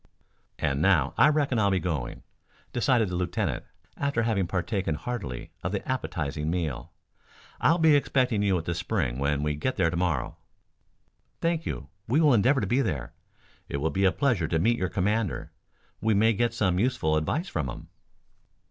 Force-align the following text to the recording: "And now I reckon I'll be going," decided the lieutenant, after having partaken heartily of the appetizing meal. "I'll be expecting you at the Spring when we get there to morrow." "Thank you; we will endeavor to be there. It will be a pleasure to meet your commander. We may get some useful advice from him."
"And 0.57 0.81
now 0.81 1.13
I 1.15 1.29
reckon 1.29 1.59
I'll 1.59 1.69
be 1.69 1.77
going," 1.79 2.23
decided 2.73 3.09
the 3.09 3.15
lieutenant, 3.15 3.65
after 3.95 4.23
having 4.23 4.47
partaken 4.47 4.95
heartily 4.95 5.51
of 5.61 5.71
the 5.73 5.87
appetizing 5.87 6.49
meal. 6.49 6.91
"I'll 7.59 7.77
be 7.77 7.95
expecting 7.95 8.41
you 8.41 8.57
at 8.57 8.65
the 8.65 8.73
Spring 8.73 9.19
when 9.19 9.43
we 9.43 9.53
get 9.53 9.75
there 9.75 9.91
to 9.91 9.95
morrow." 9.95 10.37
"Thank 11.39 11.67
you; 11.67 11.89
we 12.07 12.19
will 12.19 12.33
endeavor 12.33 12.61
to 12.61 12.65
be 12.65 12.81
there. 12.81 13.13
It 13.69 13.77
will 13.77 13.91
be 13.91 14.05
a 14.05 14.11
pleasure 14.11 14.47
to 14.47 14.57
meet 14.57 14.79
your 14.79 14.89
commander. 14.89 15.51
We 16.01 16.15
may 16.15 16.33
get 16.33 16.55
some 16.55 16.79
useful 16.79 17.15
advice 17.15 17.47
from 17.47 17.69
him." 17.69 17.89